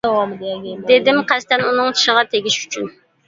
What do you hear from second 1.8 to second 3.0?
چىشىغا تېگىش ئۈچۈن.